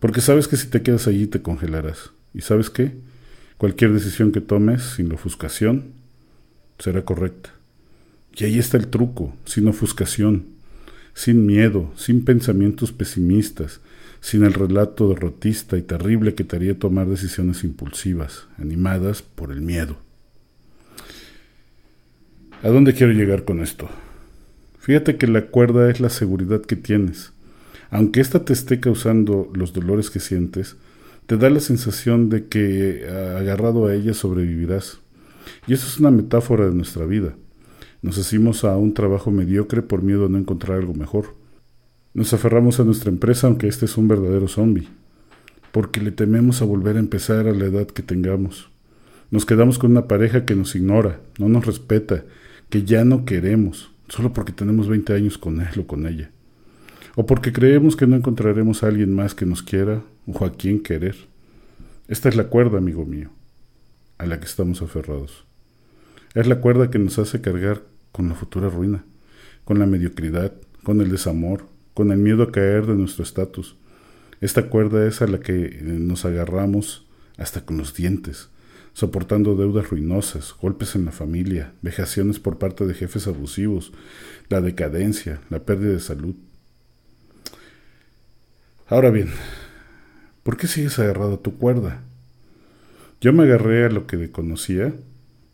porque 0.00 0.20
sabes 0.20 0.48
que 0.48 0.56
si 0.56 0.68
te 0.68 0.82
quedas 0.82 1.06
allí 1.06 1.26
te 1.26 1.42
congelarás. 1.42 2.10
¿Y 2.34 2.40
sabes 2.40 2.68
qué? 2.68 2.96
Cualquier 3.58 3.92
decisión 3.92 4.32
que 4.32 4.40
tomes 4.40 4.82
sin 4.82 5.12
ofuscación 5.12 5.92
será 6.78 7.04
correcta. 7.04 7.50
Y 8.36 8.44
ahí 8.44 8.58
está 8.58 8.76
el 8.76 8.88
truco, 8.88 9.34
sin 9.44 9.68
ofuscación, 9.68 10.46
sin 11.16 11.46
miedo, 11.46 11.90
sin 11.96 12.26
pensamientos 12.26 12.92
pesimistas, 12.92 13.80
sin 14.20 14.44
el 14.44 14.52
relato 14.52 15.08
derrotista 15.08 15.78
y 15.78 15.82
terrible 15.82 16.34
que 16.34 16.44
te 16.44 16.56
haría 16.56 16.78
tomar 16.78 17.08
decisiones 17.08 17.64
impulsivas, 17.64 18.46
animadas 18.58 19.22
por 19.22 19.50
el 19.50 19.62
miedo. 19.62 19.96
¿A 22.62 22.68
dónde 22.68 22.92
quiero 22.92 23.14
llegar 23.14 23.46
con 23.46 23.60
esto? 23.60 23.88
Fíjate 24.78 25.16
que 25.16 25.26
la 25.26 25.46
cuerda 25.46 25.90
es 25.90 26.00
la 26.00 26.10
seguridad 26.10 26.60
que 26.60 26.76
tienes. 26.76 27.32
Aunque 27.88 28.20
ésta 28.20 28.44
te 28.44 28.52
esté 28.52 28.78
causando 28.78 29.50
los 29.54 29.72
dolores 29.72 30.10
que 30.10 30.20
sientes, 30.20 30.76
te 31.24 31.38
da 31.38 31.48
la 31.48 31.60
sensación 31.60 32.28
de 32.28 32.46
que 32.48 33.06
agarrado 33.08 33.86
a 33.86 33.94
ella 33.94 34.12
sobrevivirás. 34.12 34.98
Y 35.66 35.72
eso 35.72 35.86
es 35.86 35.98
una 35.98 36.10
metáfora 36.10 36.66
de 36.66 36.74
nuestra 36.74 37.06
vida. 37.06 37.34
Nos 38.06 38.18
hacemos 38.18 38.62
a 38.62 38.76
un 38.76 38.94
trabajo 38.94 39.32
mediocre 39.32 39.82
por 39.82 40.00
miedo 40.00 40.26
a 40.26 40.28
no 40.28 40.38
encontrar 40.38 40.78
algo 40.78 40.94
mejor. 40.94 41.34
Nos 42.14 42.32
aferramos 42.32 42.78
a 42.78 42.84
nuestra 42.84 43.10
empresa 43.10 43.48
aunque 43.48 43.66
este 43.66 43.86
es 43.86 43.96
un 43.96 44.06
verdadero 44.06 44.46
zombie, 44.46 44.86
porque 45.72 46.00
le 46.00 46.12
tememos 46.12 46.62
a 46.62 46.66
volver 46.66 46.94
a 46.94 47.00
empezar 47.00 47.48
a 47.48 47.52
la 47.52 47.64
edad 47.64 47.88
que 47.88 48.04
tengamos. 48.04 48.70
Nos 49.32 49.44
quedamos 49.44 49.80
con 49.80 49.90
una 49.90 50.06
pareja 50.06 50.44
que 50.44 50.54
nos 50.54 50.76
ignora, 50.76 51.18
no 51.40 51.48
nos 51.48 51.66
respeta, 51.66 52.22
que 52.70 52.84
ya 52.84 53.04
no 53.04 53.24
queremos, 53.24 53.90
solo 54.06 54.32
porque 54.32 54.52
tenemos 54.52 54.86
20 54.86 55.12
años 55.12 55.36
con 55.36 55.60
él 55.60 55.80
o 55.80 55.88
con 55.88 56.06
ella, 56.06 56.30
o 57.16 57.26
porque 57.26 57.52
creemos 57.52 57.96
que 57.96 58.06
no 58.06 58.14
encontraremos 58.14 58.84
a 58.84 58.86
alguien 58.86 59.16
más 59.16 59.34
que 59.34 59.46
nos 59.46 59.64
quiera 59.64 60.04
o 60.28 60.44
a 60.44 60.52
quien 60.52 60.78
querer. 60.78 61.16
Esta 62.06 62.28
es 62.28 62.36
la 62.36 62.44
cuerda, 62.44 62.78
amigo 62.78 63.04
mío, 63.04 63.30
a 64.18 64.26
la 64.26 64.38
que 64.38 64.46
estamos 64.46 64.80
aferrados. 64.80 65.44
Es 66.34 66.46
la 66.46 66.60
cuerda 66.60 66.88
que 66.88 67.00
nos 67.00 67.18
hace 67.18 67.40
cargar 67.40 67.95
con 68.16 68.30
la 68.30 68.34
futura 68.34 68.70
ruina, 68.70 69.04
con 69.66 69.78
la 69.78 69.84
mediocridad, 69.84 70.54
con 70.82 71.02
el 71.02 71.10
desamor, 71.10 71.66
con 71.92 72.12
el 72.12 72.16
miedo 72.16 72.44
a 72.44 72.50
caer 72.50 72.86
de 72.86 72.94
nuestro 72.94 73.22
estatus. 73.22 73.76
Esta 74.40 74.70
cuerda 74.70 75.06
es 75.06 75.20
a 75.20 75.26
la 75.26 75.38
que 75.38 75.80
nos 75.82 76.24
agarramos 76.24 77.06
hasta 77.36 77.66
con 77.66 77.76
los 77.76 77.92
dientes, 77.92 78.48
soportando 78.94 79.54
deudas 79.54 79.90
ruinosas, 79.90 80.54
golpes 80.58 80.94
en 80.94 81.04
la 81.04 81.12
familia, 81.12 81.74
vejaciones 81.82 82.40
por 82.40 82.56
parte 82.56 82.86
de 82.86 82.94
jefes 82.94 83.26
abusivos, 83.26 83.92
la 84.48 84.62
decadencia, 84.62 85.42
la 85.50 85.64
pérdida 85.64 85.92
de 85.92 86.00
salud. 86.00 86.36
Ahora 88.86 89.10
bien, 89.10 89.28
¿por 90.42 90.56
qué 90.56 90.68
sigues 90.68 90.98
agarrado 90.98 91.34
a 91.34 91.42
tu 91.42 91.58
cuerda? 91.58 92.00
Yo 93.20 93.34
me 93.34 93.42
agarré 93.42 93.84
a 93.84 93.90
lo 93.90 94.06
que 94.06 94.30
conocía, 94.30 94.94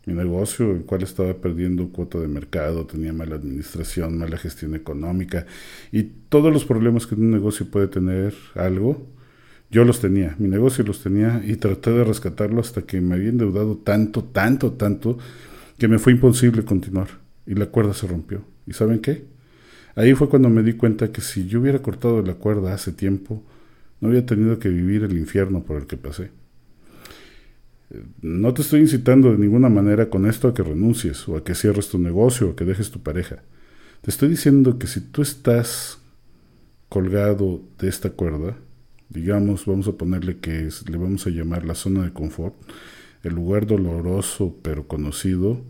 mi 0.05 0.13
negocio, 0.13 0.71
el 0.71 0.83
cual 0.83 1.03
estaba 1.03 1.33
perdiendo 1.35 1.89
cuota 1.89 2.19
de 2.19 2.27
mercado, 2.27 2.85
tenía 2.85 3.13
mala 3.13 3.35
administración, 3.35 4.17
mala 4.17 4.37
gestión 4.37 4.75
económica 4.75 5.45
y 5.91 6.03
todos 6.03 6.51
los 6.51 6.65
problemas 6.65 7.07
que 7.07 7.15
un 7.15 7.31
negocio 7.31 7.67
puede 7.67 7.87
tener 7.87 8.33
algo, 8.55 9.07
yo 9.71 9.85
los 9.85 10.01
tenía, 10.01 10.35
mi 10.39 10.47
negocio 10.49 10.83
los 10.83 11.01
tenía 11.01 11.41
y 11.45 11.55
traté 11.55 11.91
de 11.91 12.03
rescatarlo 12.03 12.61
hasta 12.61 12.83
que 12.83 13.01
me 13.01 13.15
había 13.15 13.29
endeudado 13.29 13.77
tanto, 13.77 14.23
tanto, 14.23 14.73
tanto, 14.73 15.17
que 15.77 15.87
me 15.87 15.99
fue 15.99 16.13
imposible 16.13 16.63
continuar 16.63 17.07
y 17.47 17.55
la 17.55 17.65
cuerda 17.65 17.93
se 17.93 18.05
rompió. 18.07 18.43
¿Y 18.67 18.73
saben 18.73 18.99
qué? 18.99 19.25
Ahí 19.95 20.13
fue 20.13 20.29
cuando 20.29 20.49
me 20.49 20.63
di 20.63 20.73
cuenta 20.73 21.11
que 21.11 21.21
si 21.21 21.47
yo 21.47 21.59
hubiera 21.61 21.79
cortado 21.79 22.21
la 22.21 22.35
cuerda 22.35 22.73
hace 22.73 22.91
tiempo, 22.91 23.43
no 23.99 24.09
había 24.09 24.25
tenido 24.25 24.59
que 24.59 24.69
vivir 24.69 25.03
el 25.03 25.17
infierno 25.17 25.63
por 25.63 25.77
el 25.77 25.87
que 25.87 25.97
pasé. 25.97 26.31
No 28.21 28.53
te 28.53 28.61
estoy 28.61 28.81
incitando 28.81 29.31
de 29.31 29.37
ninguna 29.37 29.69
manera 29.69 30.09
con 30.09 30.25
esto 30.25 30.47
a 30.47 30.53
que 30.53 30.63
renuncies 30.63 31.27
o 31.27 31.37
a 31.37 31.43
que 31.43 31.55
cierres 31.55 31.89
tu 31.89 31.99
negocio 31.99 32.49
o 32.49 32.55
que 32.55 32.65
dejes 32.65 32.91
tu 32.91 33.01
pareja. 33.01 33.43
Te 34.01 34.11
estoy 34.11 34.29
diciendo 34.29 34.79
que 34.79 34.87
si 34.87 34.99
tú 34.99 35.21
estás 35.21 35.99
colgado 36.89 37.61
de 37.79 37.87
esta 37.87 38.09
cuerda, 38.09 38.57
digamos, 39.09 39.65
vamos 39.65 39.87
a 39.87 39.93
ponerle 39.93 40.37
que 40.37 40.69
le 40.89 40.97
vamos 40.97 41.25
a 41.25 41.29
llamar 41.29 41.65
la 41.65 41.75
zona 41.75 42.03
de 42.03 42.11
confort, 42.11 42.55
el 43.23 43.33
lugar 43.33 43.65
doloroso 43.65 44.57
pero 44.61 44.87
conocido, 44.87 45.61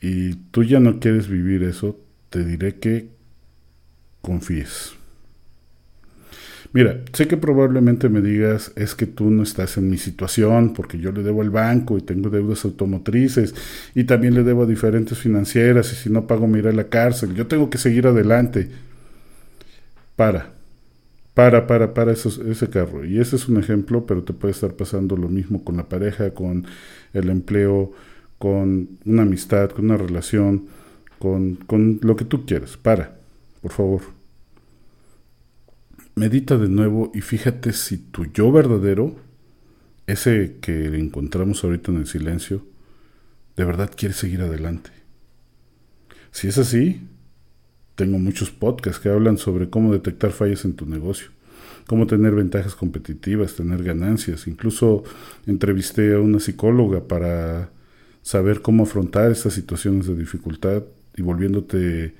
y 0.00 0.34
tú 0.50 0.64
ya 0.64 0.80
no 0.80 0.98
quieres 0.98 1.28
vivir 1.28 1.62
eso, 1.62 1.98
te 2.30 2.44
diré 2.44 2.76
que 2.76 3.08
confíes. 4.22 4.95
Mira, 6.72 7.00
sé 7.12 7.26
que 7.28 7.36
probablemente 7.36 8.08
me 8.08 8.20
digas, 8.20 8.72
es 8.76 8.94
que 8.94 9.06
tú 9.06 9.30
no 9.30 9.42
estás 9.42 9.76
en 9.78 9.88
mi 9.90 9.98
situación, 9.98 10.74
porque 10.74 10.98
yo 10.98 11.12
le 11.12 11.22
debo 11.22 11.42
al 11.42 11.50
banco 11.50 11.96
y 11.98 12.02
tengo 12.02 12.30
deudas 12.30 12.64
automotrices 12.64 13.54
y 13.94 14.04
también 14.04 14.34
le 14.34 14.42
debo 14.42 14.64
a 14.64 14.66
diferentes 14.66 15.18
financieras 15.18 15.92
y 15.92 15.96
si 15.96 16.10
no 16.10 16.26
pago 16.26 16.46
me 16.46 16.58
iré 16.58 16.70
a 16.70 16.72
la 16.72 16.88
cárcel, 16.88 17.34
yo 17.34 17.46
tengo 17.46 17.70
que 17.70 17.78
seguir 17.78 18.06
adelante. 18.06 18.68
Para, 20.16 20.52
para, 21.34 21.66
para, 21.66 21.94
para 21.94 22.12
ese 22.12 22.70
carro. 22.70 23.04
Y 23.04 23.20
ese 23.20 23.36
es 23.36 23.48
un 23.48 23.58
ejemplo, 23.58 24.06
pero 24.06 24.24
te 24.24 24.32
puede 24.32 24.52
estar 24.52 24.74
pasando 24.74 25.16
lo 25.16 25.28
mismo 25.28 25.64
con 25.64 25.76
la 25.76 25.88
pareja, 25.88 26.30
con 26.32 26.66
el 27.12 27.30
empleo, 27.30 27.92
con 28.38 28.88
una 29.04 29.22
amistad, 29.22 29.70
con 29.70 29.86
una 29.86 29.96
relación, 29.98 30.66
con, 31.18 31.56
con 31.56 32.00
lo 32.02 32.16
que 32.16 32.24
tú 32.24 32.46
quieras. 32.46 32.76
Para, 32.78 33.16
por 33.62 33.72
favor. 33.72 34.15
Medita 36.16 36.56
de 36.56 36.68
nuevo 36.68 37.12
y 37.14 37.20
fíjate 37.20 37.72
si 37.72 37.98
tu 37.98 38.24
yo 38.26 38.50
verdadero, 38.50 39.16
ese 40.06 40.56
que 40.60 40.86
encontramos 40.98 41.62
ahorita 41.62 41.92
en 41.92 41.98
el 41.98 42.06
silencio, 42.06 42.66
de 43.56 43.64
verdad 43.64 43.90
quiere 43.94 44.14
seguir 44.14 44.40
adelante. 44.40 44.90
Si 46.30 46.48
es 46.48 46.58
así, 46.58 47.06
tengo 47.94 48.18
muchos 48.18 48.50
podcasts 48.50 49.00
que 49.00 49.10
hablan 49.10 49.38
sobre 49.38 49.70
cómo 49.70 49.92
detectar 49.92 50.32
fallas 50.32 50.64
en 50.64 50.74
tu 50.74 50.86
negocio 50.86 51.36
cómo 51.86 52.06
tener 52.06 52.34
ventajas 52.34 52.74
competitivas, 52.74 53.54
tener 53.54 53.82
ganancias. 53.82 54.46
Incluso 54.46 55.04
entrevisté 55.46 56.14
a 56.14 56.20
una 56.20 56.40
psicóloga 56.40 57.06
para 57.06 57.70
saber 58.22 58.60
cómo 58.60 58.82
afrontar 58.82 59.30
estas 59.30 59.54
situaciones 59.54 60.06
de 60.06 60.16
dificultad 60.16 60.82
y 61.16 61.22
volviéndote 61.22 62.14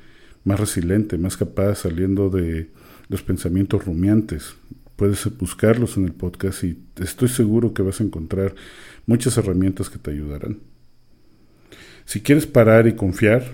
más 0.44 0.60
resiliente, 0.60 1.18
más 1.18 1.36
capaz, 1.36 1.80
saliendo 1.80 2.30
de 2.30 2.70
los 3.08 3.22
pensamientos 3.22 3.84
rumiantes. 3.84 4.56
Puedes 4.96 5.28
buscarlos 5.38 5.96
en 5.96 6.04
el 6.04 6.12
podcast 6.12 6.64
y 6.64 6.78
estoy 7.00 7.28
seguro 7.28 7.74
que 7.74 7.82
vas 7.82 8.00
a 8.00 8.04
encontrar 8.04 8.54
muchas 9.06 9.36
herramientas 9.36 9.90
que 9.90 9.98
te 9.98 10.10
ayudarán. 10.10 10.58
Si 12.04 12.20
quieres 12.20 12.46
parar 12.46 12.86
y 12.86 12.94
confiar, 12.94 13.44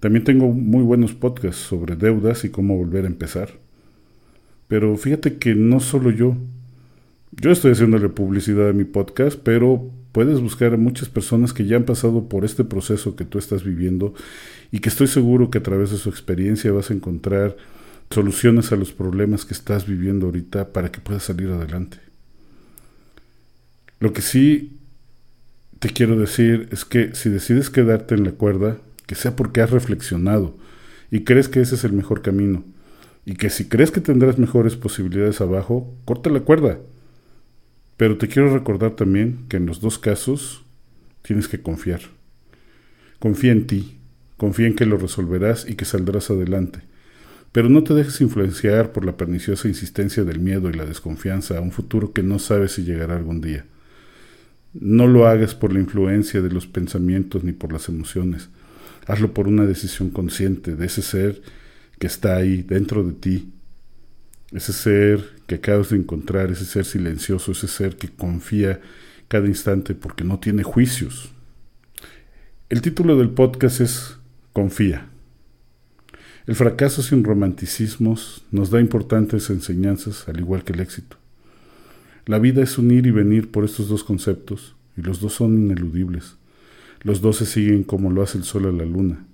también 0.00 0.24
tengo 0.24 0.48
muy 0.48 0.82
buenos 0.82 1.14
podcasts 1.14 1.62
sobre 1.62 1.96
deudas 1.96 2.44
y 2.44 2.50
cómo 2.50 2.76
volver 2.76 3.04
a 3.04 3.08
empezar. 3.08 3.50
Pero 4.68 4.96
fíjate 4.96 5.36
que 5.36 5.54
no 5.54 5.80
solo 5.80 6.10
yo. 6.10 6.36
Yo 7.32 7.50
estoy 7.50 7.72
haciéndole 7.72 8.08
publicidad 8.08 8.68
a 8.68 8.72
mi 8.72 8.84
podcast, 8.84 9.38
pero 9.42 9.90
puedes 10.12 10.40
buscar 10.40 10.74
a 10.74 10.76
muchas 10.76 11.08
personas 11.08 11.52
que 11.52 11.66
ya 11.66 11.76
han 11.76 11.84
pasado 11.84 12.28
por 12.28 12.44
este 12.44 12.64
proceso 12.64 13.14
que 13.14 13.24
tú 13.24 13.38
estás 13.38 13.62
viviendo 13.62 14.14
y 14.72 14.80
que 14.80 14.88
estoy 14.88 15.06
seguro 15.06 15.50
que 15.50 15.58
a 15.58 15.62
través 15.62 15.90
de 15.90 15.96
su 15.96 16.08
experiencia 16.08 16.72
vas 16.72 16.90
a 16.90 16.94
encontrar 16.94 17.56
soluciones 18.10 18.72
a 18.72 18.76
los 18.76 18.92
problemas 18.92 19.44
que 19.44 19.54
estás 19.54 19.86
viviendo 19.86 20.26
ahorita 20.26 20.72
para 20.72 20.90
que 20.90 21.00
puedas 21.00 21.22
salir 21.22 21.48
adelante. 21.50 21.98
Lo 24.00 24.12
que 24.12 24.20
sí 24.20 24.78
te 25.78 25.90
quiero 25.90 26.18
decir 26.18 26.68
es 26.72 26.84
que 26.84 27.14
si 27.14 27.30
decides 27.30 27.70
quedarte 27.70 28.16
en 28.16 28.24
la 28.24 28.32
cuerda, 28.32 28.78
que 29.06 29.14
sea 29.14 29.36
porque 29.36 29.60
has 29.60 29.70
reflexionado 29.70 30.58
y 31.10 31.24
crees 31.24 31.48
que 31.48 31.60
ese 31.60 31.76
es 31.76 31.84
el 31.84 31.92
mejor 31.92 32.20
camino 32.22 32.64
y 33.24 33.34
que 33.34 33.48
si 33.48 33.68
crees 33.68 33.92
que 33.92 34.00
tendrás 34.00 34.38
mejores 34.38 34.74
posibilidades 34.76 35.40
abajo, 35.40 35.94
corta 36.04 36.30
la 36.30 36.40
cuerda. 36.40 36.80
Pero 37.96 38.18
te 38.18 38.26
quiero 38.26 38.52
recordar 38.52 38.92
también 38.92 39.44
que 39.48 39.58
en 39.58 39.66
los 39.66 39.80
dos 39.80 39.98
casos 39.98 40.64
tienes 41.22 41.46
que 41.46 41.60
confiar. 41.62 42.00
Confía 43.20 43.52
en 43.52 43.66
ti, 43.66 43.98
confía 44.36 44.66
en 44.66 44.74
que 44.74 44.86
lo 44.86 44.96
resolverás 44.96 45.68
y 45.68 45.74
que 45.74 45.84
saldrás 45.84 46.30
adelante. 46.30 46.80
Pero 47.52 47.68
no 47.68 47.82
te 47.82 47.94
dejes 47.94 48.20
influenciar 48.20 48.92
por 48.92 49.04
la 49.04 49.16
perniciosa 49.16 49.66
insistencia 49.66 50.24
del 50.24 50.38
miedo 50.38 50.70
y 50.70 50.74
la 50.74 50.84
desconfianza 50.84 51.58
a 51.58 51.60
un 51.60 51.72
futuro 51.72 52.12
que 52.12 52.22
no 52.22 52.38
sabes 52.38 52.72
si 52.72 52.84
llegará 52.84 53.16
algún 53.16 53.40
día. 53.40 53.64
No 54.72 55.08
lo 55.08 55.26
hagas 55.26 55.56
por 55.56 55.72
la 55.72 55.80
influencia 55.80 56.42
de 56.42 56.50
los 56.50 56.68
pensamientos 56.68 57.42
ni 57.42 57.52
por 57.52 57.72
las 57.72 57.88
emociones. 57.88 58.50
Hazlo 59.06 59.34
por 59.34 59.48
una 59.48 59.66
decisión 59.66 60.10
consciente 60.10 60.76
de 60.76 60.86
ese 60.86 61.02
ser 61.02 61.42
que 61.98 62.06
está 62.06 62.36
ahí 62.36 62.62
dentro 62.62 63.02
de 63.02 63.12
ti, 63.12 63.52
ese 64.52 64.72
ser 64.72 65.24
que 65.48 65.56
acabas 65.56 65.90
de 65.90 65.96
encontrar, 65.96 66.50
ese 66.50 66.64
ser 66.64 66.84
silencioso, 66.84 67.50
ese 67.50 67.66
ser 67.66 67.96
que 67.96 68.08
confía 68.08 68.80
cada 69.26 69.48
instante 69.48 69.94
porque 69.94 70.22
no 70.22 70.38
tiene 70.38 70.62
juicios. 70.62 71.32
El 72.68 72.80
título 72.80 73.16
del 73.16 73.30
podcast 73.30 73.80
es 73.80 74.16
Confía. 74.52 75.09
El 76.50 76.56
fracaso 76.56 77.00
sin 77.00 77.22
romanticismos 77.22 78.44
nos 78.50 78.70
da 78.70 78.80
importantes 78.80 79.50
enseñanzas, 79.50 80.28
al 80.28 80.40
igual 80.40 80.64
que 80.64 80.72
el 80.72 80.80
éxito. 80.80 81.16
La 82.26 82.40
vida 82.40 82.60
es 82.60 82.76
unir 82.76 83.06
y 83.06 83.12
venir 83.12 83.52
por 83.52 83.64
estos 83.64 83.88
dos 83.88 84.02
conceptos, 84.02 84.74
y 84.96 85.02
los 85.02 85.20
dos 85.20 85.34
son 85.34 85.56
ineludibles. 85.56 86.38
Los 87.02 87.20
dos 87.20 87.36
se 87.36 87.46
siguen 87.46 87.84
como 87.84 88.10
lo 88.10 88.20
hace 88.20 88.36
el 88.36 88.42
sol 88.42 88.66
a 88.66 88.72
la 88.72 88.84
luna. 88.84 89.24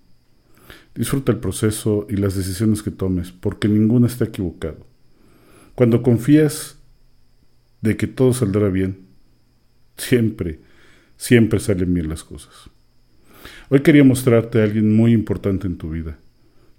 Disfruta 0.94 1.32
el 1.32 1.38
proceso 1.38 2.06
y 2.10 2.16
las 2.16 2.36
decisiones 2.36 2.82
que 2.82 2.90
tomes, 2.90 3.32
porque 3.32 3.66
ninguna 3.66 4.08
está 4.08 4.26
equivocado. 4.26 4.86
Cuando 5.74 6.02
confías 6.02 6.76
de 7.80 7.96
que 7.96 8.08
todo 8.08 8.34
saldrá 8.34 8.68
bien, 8.68 9.06
siempre, 9.96 10.60
siempre 11.16 11.60
salen 11.60 11.94
bien 11.94 12.10
las 12.10 12.24
cosas. 12.24 12.68
Hoy 13.70 13.80
quería 13.80 14.04
mostrarte 14.04 14.60
a 14.60 14.64
alguien 14.64 14.94
muy 14.94 15.14
importante 15.14 15.66
en 15.66 15.78
tu 15.78 15.88
vida. 15.88 16.18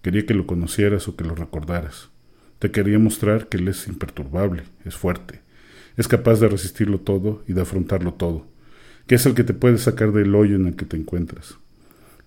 Quería 0.08 0.26
que 0.26 0.34
lo 0.34 0.48
conocieras 0.48 1.10
o 1.10 1.18
que 1.18 1.26
lo 1.26 1.36
recordaras. 1.36 2.08
Te 2.60 2.72
quería 2.72 2.98
mostrar 2.98 3.50
que 3.50 3.58
él 3.58 3.68
es 3.68 3.90
imperturbable, 3.90 4.64
es 4.86 4.96
fuerte, 4.96 5.42
es 5.98 6.08
capaz 6.08 6.40
de 6.40 6.48
resistirlo 6.48 7.02
todo 7.02 7.44
y 7.46 7.52
de 7.52 7.64
afrontarlo 7.64 8.14
todo, 8.14 8.48
que 9.06 9.16
es 9.16 9.26
el 9.26 9.36
que 9.36 9.44
te 9.44 9.54
puede 9.54 9.78
sacar 9.78 10.14
del 10.14 10.34
hoyo 10.34 10.56
en 10.56 10.66
el 10.66 10.78
que 10.78 10.86
te 10.86 10.96
encuentras. 10.96 11.58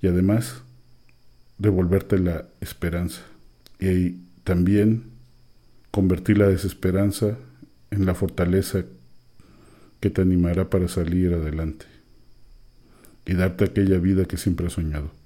Y 0.02 0.08
además, 0.08 0.62
devolverte 1.56 2.18
la 2.18 2.44
esperanza 2.60 3.22
y 3.80 4.16
también 4.44 5.04
convertir 5.90 6.36
la 6.36 6.48
desesperanza 6.48 7.38
en 7.90 8.04
la 8.04 8.14
fortaleza 8.14 8.84
que 10.00 10.10
te 10.10 10.20
animará 10.20 10.68
para 10.68 10.86
salir 10.86 11.32
adelante 11.32 11.86
y 13.24 13.32
darte 13.32 13.64
aquella 13.64 13.96
vida 13.96 14.26
que 14.26 14.36
siempre 14.36 14.66
has 14.66 14.74
soñado. 14.74 15.18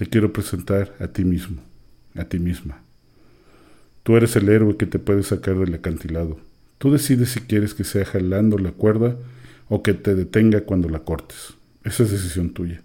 Te 0.00 0.06
quiero 0.06 0.32
presentar 0.32 0.94
a 0.98 1.08
ti 1.08 1.24
mismo, 1.24 1.60
a 2.14 2.24
ti 2.24 2.38
misma. 2.38 2.80
Tú 4.02 4.16
eres 4.16 4.34
el 4.34 4.48
héroe 4.48 4.78
que 4.78 4.86
te 4.86 4.98
puede 4.98 5.22
sacar 5.22 5.58
del 5.58 5.74
acantilado. 5.74 6.40
Tú 6.78 6.90
decides 6.90 7.28
si 7.28 7.40
quieres 7.40 7.74
que 7.74 7.84
sea 7.84 8.06
jalando 8.06 8.56
la 8.56 8.72
cuerda 8.72 9.18
o 9.68 9.82
que 9.82 9.92
te 9.92 10.14
detenga 10.14 10.62
cuando 10.62 10.88
la 10.88 11.00
cortes. 11.00 11.52
Esa 11.84 12.04
es 12.04 12.12
decisión 12.12 12.54
tuya. 12.54 12.80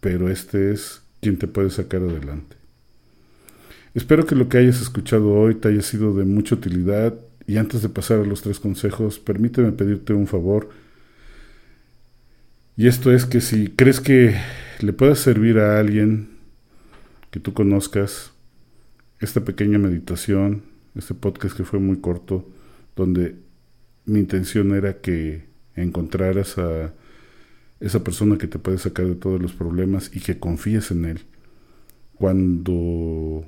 Pero 0.00 0.30
este 0.30 0.70
es 0.70 1.02
quien 1.20 1.38
te 1.38 1.48
puede 1.48 1.70
sacar 1.70 2.02
adelante. 2.02 2.54
Espero 3.92 4.26
que 4.26 4.36
lo 4.36 4.48
que 4.48 4.58
hayas 4.58 4.80
escuchado 4.80 5.32
hoy 5.32 5.56
te 5.56 5.70
haya 5.70 5.82
sido 5.82 6.14
de 6.14 6.24
mucha 6.24 6.54
utilidad 6.54 7.14
y 7.48 7.56
antes 7.56 7.82
de 7.82 7.88
pasar 7.88 8.20
a 8.20 8.24
los 8.24 8.42
tres 8.42 8.60
consejos, 8.60 9.18
permíteme 9.18 9.72
pedirte 9.72 10.12
un 10.12 10.28
favor. 10.28 10.70
Y 12.76 12.86
esto 12.86 13.10
es 13.10 13.26
que 13.26 13.40
si 13.40 13.70
crees 13.70 13.98
que 13.98 14.36
le 14.80 14.92
pueda 14.92 15.14
servir 15.14 15.58
a 15.58 15.78
alguien 15.78 16.28
que 17.30 17.40
tú 17.40 17.52
conozcas 17.52 18.32
esta 19.20 19.44
pequeña 19.44 19.78
meditación, 19.78 20.62
este 20.94 21.14
podcast 21.14 21.56
que 21.56 21.64
fue 21.64 21.78
muy 21.78 21.98
corto, 21.98 22.48
donde 22.94 23.36
mi 24.04 24.20
intención 24.20 24.74
era 24.74 25.00
que 25.00 25.44
encontraras 25.74 26.58
a 26.58 26.94
esa 27.80 28.02
persona 28.02 28.38
que 28.38 28.46
te 28.46 28.58
puede 28.58 28.78
sacar 28.78 29.06
de 29.06 29.14
todos 29.14 29.40
los 29.40 29.52
problemas 29.52 30.10
y 30.14 30.20
que 30.20 30.38
confíes 30.38 30.90
en 30.90 31.04
él. 31.04 31.20
Cuando 32.14 33.46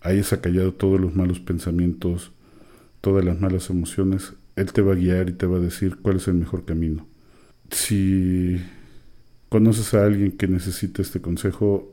hayas 0.00 0.32
acallado 0.32 0.74
todos 0.74 1.00
los 1.00 1.14
malos 1.14 1.40
pensamientos, 1.40 2.32
todas 3.00 3.24
las 3.24 3.40
malas 3.40 3.70
emociones, 3.70 4.34
Él 4.56 4.72
te 4.72 4.82
va 4.82 4.92
a 4.92 4.96
guiar 4.96 5.30
y 5.30 5.32
te 5.32 5.46
va 5.46 5.56
a 5.56 5.60
decir 5.60 5.96
cuál 5.96 6.16
es 6.16 6.28
el 6.28 6.34
mejor 6.34 6.64
camino. 6.64 7.06
Si 7.70 8.60
conoces 9.50 9.92
a 9.92 10.06
alguien 10.06 10.32
que 10.32 10.48
necesita 10.48 11.02
este 11.02 11.20
consejo 11.20 11.92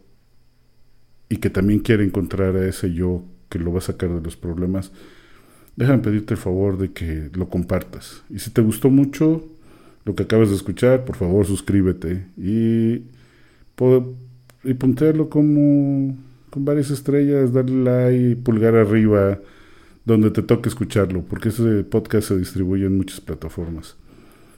y 1.27 1.37
que 1.37 1.49
también 1.49 1.79
quiere 1.79 2.05
encontrar 2.05 2.55
a 2.55 2.65
ese 2.65 2.93
yo 2.93 3.23
que 3.49 3.59
lo 3.59 3.73
va 3.73 3.79
a 3.79 3.81
sacar 3.81 4.09
de 4.09 4.21
los 4.21 4.37
problemas, 4.37 4.91
déjame 5.75 5.99
pedirte 5.99 6.35
el 6.35 6.39
favor 6.39 6.77
de 6.77 6.91
que 6.91 7.29
lo 7.33 7.49
compartas. 7.49 8.23
Y 8.29 8.39
si 8.39 8.51
te 8.51 8.61
gustó 8.61 8.89
mucho, 8.89 9.43
lo 10.05 10.15
que 10.15 10.23
acabas 10.23 10.49
de 10.49 10.55
escuchar, 10.55 11.03
por 11.03 11.17
favor 11.17 11.45
suscríbete 11.45 12.27
y, 12.37 13.03
y 14.63 14.73
puntearlo 14.75 15.29
como 15.29 16.15
con 16.49 16.63
varias 16.63 16.91
estrellas, 16.91 17.51
darle 17.51 17.83
like, 17.83 18.41
pulgar 18.43 18.75
arriba, 18.75 19.39
donde 20.05 20.31
te 20.31 20.43
toque 20.43 20.69
escucharlo, 20.69 21.23
porque 21.23 21.49
ese 21.49 21.83
podcast 21.83 22.29
se 22.29 22.37
distribuye 22.37 22.85
en 22.85 22.95
muchas 22.95 23.19
plataformas. 23.19 23.97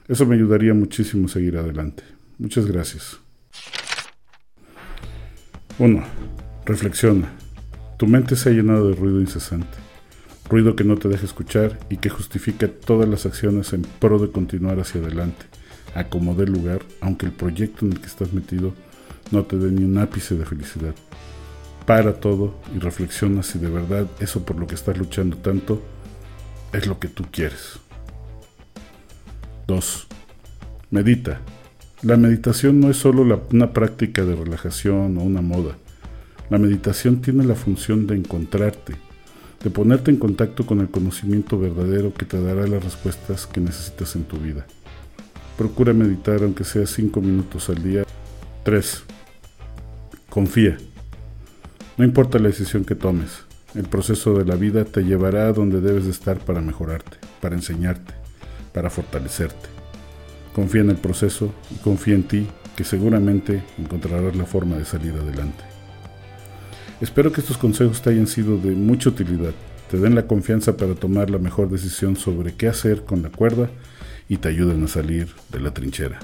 Eso 0.08 0.26
me 0.26 0.36
ayudaría 0.36 0.74
muchísimo 0.74 1.26
a 1.26 1.30
seguir 1.30 1.58
adelante. 1.58 2.04
Muchas 2.40 2.66
gracias. 2.66 3.20
1. 5.78 6.04
Reflexiona. 6.66 7.32
Tu 7.98 8.08
mente 8.08 8.36
se 8.36 8.50
ha 8.50 8.54
llenado 8.54 8.90
de 8.90 8.96
ruido 8.96 9.22
incesante 9.22 9.90
ruido 10.50 10.76
que 10.76 10.84
no 10.84 10.98
te 10.98 11.08
deja 11.08 11.26
escuchar 11.26 11.78
y 11.90 11.98
que 11.98 12.10
justifica 12.10 12.68
todas 12.68 13.08
las 13.08 13.26
acciones 13.26 13.72
en 13.74 13.84
pro 13.84 14.18
de 14.18 14.32
continuar 14.32 14.80
hacia 14.80 15.00
adelante, 15.00 15.46
a 15.94 16.06
como 16.06 16.34
dé 16.34 16.48
lugar, 16.48 16.82
aunque 17.02 17.28
el 17.28 17.32
proyecto 17.32 17.86
en 17.86 17.94
el 17.94 18.02
que 18.02 18.08
estás 18.08 18.34
metido 18.34 18.74
no 19.32 19.44
te 19.44 19.58
dé 19.58 19.72
ni 19.72 19.84
un 19.84 19.98
ápice 20.00 20.36
de 20.36 20.46
felicidad. 20.46 20.96
Para 21.86 22.20
todo 22.20 22.60
y 22.76 22.80
reflexiona 22.80 23.44
si 23.44 23.60
de 23.60 23.70
verdad 23.70 24.08
eso 24.20 24.44
por 24.44 24.60
lo 24.60 24.68
que 24.68 24.76
estás 24.76 24.98
luchando 24.98 25.38
tanto 25.38 25.82
es 26.74 26.88
lo 26.88 27.00
que 27.00 27.08
tú 27.08 27.26
quieres. 27.32 27.80
2. 29.68 30.08
Medita. 30.90 31.42
La 32.02 32.16
meditación 32.16 32.80
no 32.80 32.90
es 32.90 32.96
solo 32.96 33.44
una 33.52 33.74
práctica 33.74 34.24
de 34.24 34.34
relajación 34.34 35.18
o 35.18 35.22
una 35.22 35.42
moda. 35.42 35.76
La 36.50 36.58
meditación 36.58 37.22
tiene 37.22 37.44
la 37.44 37.56
función 37.56 38.08
de 38.08 38.16
encontrarte, 38.16 38.96
de 39.62 39.70
ponerte 39.70 40.10
en 40.10 40.16
contacto 40.16 40.66
con 40.66 40.80
el 40.80 40.90
conocimiento 40.90 41.60
verdadero 41.60 42.14
que 42.14 42.26
te 42.26 42.42
dará 42.42 42.66
las 42.68 42.86
respuestas 42.86 43.46
que 43.48 43.60
necesitas 43.60 44.16
en 44.16 44.24
tu 44.24 44.38
vida. 44.38 44.66
Procura 45.58 45.92
meditar 45.92 46.42
aunque 46.42 46.64
sea 46.64 46.88
5 46.88 47.20
minutos 47.20 47.68
al 47.68 47.84
día. 47.84 48.06
3. 48.64 49.04
Confía. 50.30 50.78
No 51.98 52.06
importa 52.06 52.40
la 52.40 52.48
decisión 52.48 52.86
que 52.86 52.96
tomes, 52.96 53.44
el 53.76 53.90
proceso 53.90 54.36
de 54.36 54.46
la 54.46 54.56
vida 54.56 54.86
te 54.86 55.04
llevará 55.04 55.48
a 55.48 55.54
donde 55.54 55.82
debes 55.82 56.06
de 56.06 56.12
estar 56.12 56.40
para 56.40 56.62
mejorarte, 56.62 57.18
para 57.42 57.56
enseñarte, 57.56 58.14
para 58.74 58.90
fortalecerte. 58.90 59.79
Confía 60.60 60.82
en 60.82 60.90
el 60.90 60.98
proceso 60.98 61.54
y 61.72 61.76
confía 61.76 62.16
en 62.16 62.24
ti, 62.24 62.46
que 62.76 62.84
seguramente 62.84 63.64
encontrarás 63.78 64.36
la 64.36 64.44
forma 64.46 64.76
de 64.76 64.84
salir 64.84 65.14
adelante. 65.14 65.64
Espero 67.00 67.32
que 67.32 67.40
estos 67.40 67.58
consejos 67.58 68.02
te 68.02 68.10
hayan 68.10 68.28
sido 68.28 68.58
de 68.58 68.72
mucha 68.72 69.08
utilidad, 69.08 69.54
te 69.90 69.98
den 69.98 70.16
la 70.16 70.28
confianza 70.28 70.76
para 70.76 70.96
tomar 70.96 71.30
la 71.30 71.38
mejor 71.38 71.70
decisión 71.70 72.18
sobre 72.18 72.56
qué 72.56 72.68
hacer 72.68 73.06
con 73.06 73.22
la 73.22 73.30
cuerda 73.30 73.70
y 74.28 74.36
te 74.36 74.50
ayuden 74.50 74.84
a 74.84 74.90
salir 74.90 75.30
de 75.50 75.62
la 75.62 75.74
trinchera. 75.74 76.20